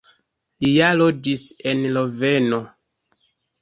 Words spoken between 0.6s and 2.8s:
Li ja loĝis en Loveno.